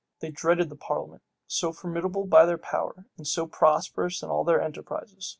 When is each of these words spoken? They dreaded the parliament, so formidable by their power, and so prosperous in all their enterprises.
They 0.19 0.31
dreaded 0.31 0.69
the 0.69 0.75
parliament, 0.75 1.21
so 1.45 1.71
formidable 1.71 2.25
by 2.25 2.47
their 2.47 2.57
power, 2.57 3.05
and 3.17 3.27
so 3.27 3.45
prosperous 3.45 4.23
in 4.23 4.29
all 4.31 4.43
their 4.43 4.59
enterprises. 4.59 5.29